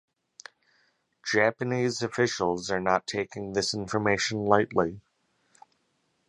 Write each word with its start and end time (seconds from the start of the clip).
Japanese 1.23 2.01
officials 2.01 2.71
are 2.71 2.79
not 2.79 3.05
taking 3.05 3.53
this 3.53 3.75
information 3.75 4.45
lightly. 4.45 4.99